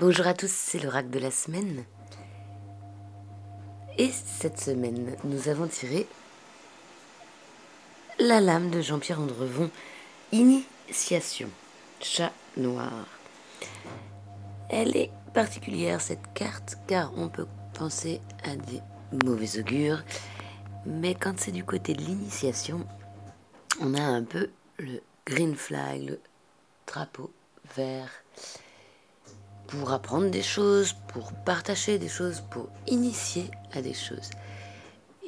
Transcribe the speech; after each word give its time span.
Bonjour 0.00 0.26
à 0.26 0.32
tous, 0.32 0.50
c'est 0.50 0.78
le 0.78 0.88
rack 0.88 1.10
de 1.10 1.18
la 1.18 1.30
semaine. 1.30 1.84
Et 3.98 4.10
cette 4.10 4.58
semaine, 4.58 5.14
nous 5.24 5.50
avons 5.50 5.66
tiré 5.66 6.06
la 8.18 8.40
lame 8.40 8.70
de 8.70 8.80
Jean-Pierre 8.80 9.20
Andrevon, 9.20 9.70
Initiation, 10.32 11.50
chat 12.00 12.32
noir. 12.56 13.06
Elle 14.70 14.96
est 14.96 15.10
particulière 15.34 16.00
cette 16.00 16.32
carte 16.32 16.78
car 16.86 17.12
on 17.18 17.28
peut 17.28 17.46
penser 17.74 18.22
à 18.42 18.56
des 18.56 18.80
mauvais 19.22 19.58
augures, 19.58 20.02
mais 20.86 21.14
quand 21.14 21.38
c'est 21.38 21.52
du 21.52 21.62
côté 21.62 21.92
de 21.92 22.00
l'initiation, 22.00 22.86
on 23.82 23.92
a 23.92 24.02
un 24.02 24.24
peu 24.24 24.48
le 24.78 25.02
green 25.26 25.54
flag, 25.54 26.08
le 26.08 26.20
drapeau 26.86 27.30
vert 27.76 28.08
pour 29.70 29.92
apprendre 29.92 30.30
des 30.30 30.42
choses, 30.42 30.94
pour 31.08 31.32
partager 31.32 31.98
des 31.98 32.08
choses, 32.08 32.42
pour 32.50 32.68
initier 32.86 33.50
à 33.72 33.82
des 33.82 33.94
choses. 33.94 34.30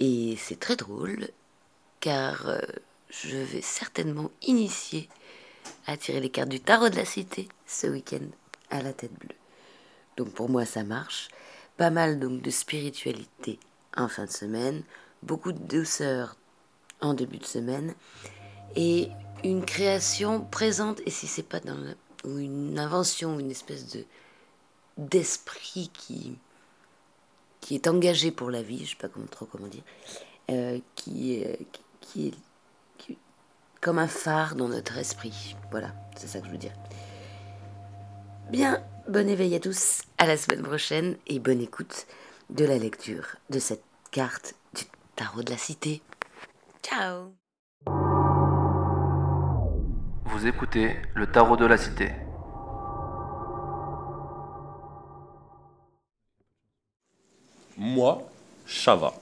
Et 0.01 0.37
c'est 0.37 0.59
très 0.59 0.75
drôle, 0.75 1.29
car 2.01 2.49
euh, 2.49 2.59
je 3.09 3.37
vais 3.37 3.63
certainement 3.63 4.31
initier 4.43 5.09
à 5.87 5.97
tirer 5.97 6.21
les 6.21 6.31
cartes 6.31 6.49
du 6.49 6.61
tarot 6.61 6.89
de 6.89 6.97
la 6.97 7.05
cité 7.05 7.49
ce 7.67 7.87
week-end 7.87 8.27
à 8.71 8.83
la 8.83 8.93
tête 8.93 9.13
bleue. 9.13 9.37
Donc 10.17 10.31
pour 10.31 10.49
moi 10.49 10.65
ça 10.65 10.83
marche. 10.83 11.29
Pas 11.77 11.91
mal 11.91 12.19
donc 12.19 12.43
de 12.43 12.51
spiritualité 12.51 13.61
en 13.97 14.09
fin 14.09 14.25
de 14.25 14.31
semaine, 14.31 14.83
beaucoup 15.23 15.53
de 15.53 15.59
douceur 15.59 16.37
en 17.01 17.15
début 17.15 17.39
de 17.39 17.47
semaine 17.47 17.95
et 18.75 19.09
une 19.45 19.65
création 19.65 20.41
présente 20.41 21.01
et 21.07 21.11
si 21.11 21.27
c'est 21.27 21.43
pas 21.43 21.61
dans 21.61 21.77
ou 22.25 22.39
une 22.39 22.79
invention, 22.79 23.39
une 23.39 23.51
espèce 23.51 23.89
de 23.89 24.05
d'esprit 24.99 25.91
qui, 25.93 26.39
est 27.71 27.87
engagé 27.87 28.31
pour 28.31 28.51
la 28.51 28.63
vie, 28.63 28.79
je 28.79 28.83
ne 28.83 28.89
sais 28.89 28.97
pas 28.97 29.09
comment, 29.09 29.27
trop 29.27 29.47
comment 29.47 29.69
dire, 29.69 29.83
euh, 30.51 30.79
qui, 30.95 31.45
qui, 32.01 32.29
est, 32.29 32.35
comme 33.81 33.99
un 33.99 34.09
phare 34.09 34.55
dans 34.55 34.69
notre 34.69 34.97
esprit. 34.97 35.57
Voilà, 35.71 35.93
c'est 36.17 36.29
ça 36.29 36.41
que 36.41 36.47
je 36.47 36.53
veux 36.53 36.59
dire. 36.59 36.73
Bien, 38.51 38.83
bon 39.09 39.29
éveil 39.29 39.55
à 39.55 39.61
tous, 39.61 40.03
à 40.19 40.27
la 40.27 40.37
semaine 40.37 40.63
prochaine 40.63 41.17
et 41.27 41.39
bonne 41.39 41.61
écoute 41.61 42.07
de 42.51 42.65
la 42.65 42.79
lecture 42.79 43.37
de 43.51 43.59
cette 43.59 43.85
carte 44.11 44.55
du 44.75 44.85
tarot 45.17 45.43
de 45.43 45.51
la 45.51 45.59
cité. 45.59 46.03
Ciao 46.83 47.33
Vous 50.27 50.47
écoutez 50.47 50.97
le 51.15 51.27
tarot 51.27 51.57
de 51.57 51.67
la 51.67 51.77
cité. 51.77 52.13
Moi, 57.79 58.23
Chava, 58.67 59.15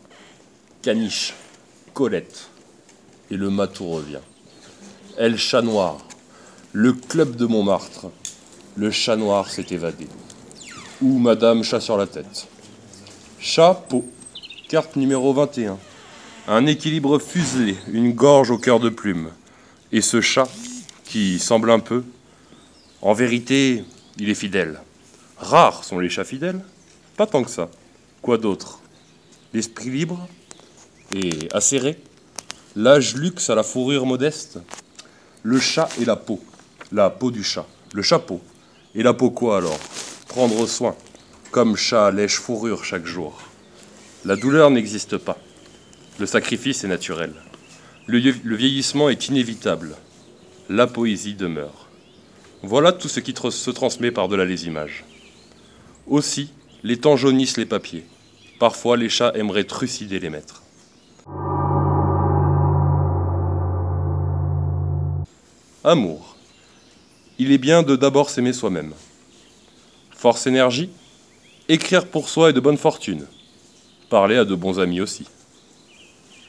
Caniche, 0.83 1.35
Colette. 1.95 2.49
Et 3.31 3.37
le 3.37 3.49
matou 3.49 3.89
revient. 3.89 4.21
Elle, 5.17 5.39
chat 5.39 5.63
noir. 5.63 5.99
Le 6.73 6.93
club 6.93 7.37
de 7.37 7.47
Montmartre. 7.47 8.07
Le 8.77 8.91
chat 8.91 9.17
noir 9.17 9.49
s'est 9.49 9.67
évadé. 9.71 10.09
Ou 11.01 11.19
Madame 11.19 11.63
Chat 11.63 11.81
sur 11.81 11.97
la 11.97 12.07
tête. 12.07 12.49
Chapeau. 13.39 14.05
Carte 14.69 14.97
numéro 14.97 15.33
21. 15.33 15.79
Un 16.49 16.67
équilibre 16.67 17.19
fuselé, 17.19 17.77
une 17.93 18.13
gorge 18.13 18.51
au 18.51 18.59
cœur 18.59 18.81
de 18.81 18.89
plume. 18.89 19.31
Et 19.93 20.01
ce 20.01 20.21
chat, 20.21 20.49
qui 21.05 21.39
semble 21.39 21.71
un 21.71 21.81
peu, 21.81 22.05
en 23.03 23.13
vérité, 23.13 23.85
il 24.19 24.29
est 24.29 24.35
fidèle. 24.35 24.81
Rares 25.39 25.85
sont 25.85 25.99
les 25.99 26.09
chats 26.09 26.25
fidèles. 26.25 26.61
Pas 27.17 27.27
tant 27.27 27.43
que 27.43 27.51
ça. 27.51 27.69
Quoi 28.23 28.37
d'autre? 28.37 28.81
L'esprit 29.55 29.89
libre 29.89 30.29
et 31.15 31.49
acéré 31.53 31.99
L'âge 32.77 33.17
luxe 33.17 33.49
à 33.49 33.55
la 33.55 33.63
fourrure 33.63 34.05
modeste 34.05 34.59
Le 35.43 35.59
chat 35.59 35.89
et 35.99 36.05
la 36.05 36.17
peau. 36.17 36.39
La 36.93 37.09
peau 37.09 37.31
du 37.31 37.43
chat. 37.43 37.67
Le 37.95 38.03
chapeau. 38.03 38.43
Et 38.95 39.03
la 39.03 39.15
peau 39.15 39.31
quoi 39.31 39.57
alors? 39.57 39.81
Prendre 40.29 40.67
soin. 40.67 40.95
Comme 41.51 41.77
chat 41.77 42.11
lèche 42.11 42.37
fourrure 42.37 42.85
chaque 42.85 43.07
jour. 43.07 43.41
La 44.27 44.37
douleur 44.37 44.71
n'existe 44.71 45.17
pas. 45.17 45.39
Le 46.19 46.27
sacrifice 46.27 46.85
est 46.85 46.89
naturel. 46.89 47.33
Le, 48.07 48.19
le 48.19 48.57
vieillissement 48.57 49.09
est 49.09 49.29
inévitable. 49.29 49.97
La 50.69 50.87
poésie 50.87 51.35
demeure. 51.35 51.89
Voilà 52.63 52.93
tout 52.93 53.09
ce 53.09 53.21
qui 53.21 53.35
se 53.35 53.71
transmet 53.71 54.11
par-delà 54.11 54.45
les 54.45 54.67
images. 54.67 55.05
Aussi, 56.07 56.51
les 56.83 56.99
temps 56.99 57.17
jaunissent 57.17 57.57
les 57.57 57.67
papiers. 57.67 58.05
Parfois, 58.61 58.99
les 58.99 59.09
chats 59.09 59.33
aimeraient 59.35 59.65
trucider 59.65 60.21
les 60.21 60.29
maîtres. 60.29 60.63
Amour. 65.83 66.37
Il 67.39 67.53
est 67.53 67.59
bien 67.59 67.83
de 67.83 67.97
d'abord 67.97 68.29
s'aimer 68.29 68.53
soi-même. 68.53 68.93
Force 70.11 70.47
énergie. 70.47 70.91
Écrire 71.71 72.07
pour 72.07 72.29
soi 72.29 72.51
est 72.51 72.53
de 72.53 72.61
bonne 72.61 72.77
fortune. 72.77 73.27
Parler 74.11 74.37
à 74.37 74.45
de 74.45 74.55
bons 74.55 74.79
amis 74.79 75.01
aussi. 75.01 75.27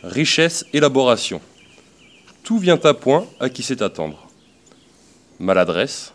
Richesse, 0.03 0.65
élaboration. 0.73 1.39
Tout 2.43 2.57
vient 2.57 2.79
à 2.83 2.93
point 2.93 3.25
à 3.39 3.49
qui 3.49 3.63
sait 3.63 3.81
attendre. 3.81 4.27
Maladresse. 5.39 6.11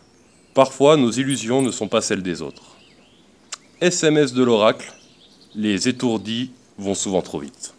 Parfois, 0.52 0.98
nos 0.98 1.10
illusions 1.10 1.62
ne 1.62 1.70
sont 1.70 1.88
pas 1.88 2.02
celles 2.02 2.22
des 2.22 2.42
autres. 2.42 2.76
SMS 3.80 4.34
de 4.34 4.44
l'oracle, 4.44 4.92
les 5.56 5.88
étourdis 5.88 6.52
vont 6.78 6.94
souvent 6.94 7.22
trop 7.22 7.40
vite. 7.40 7.74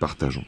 Partageons. 0.00 0.44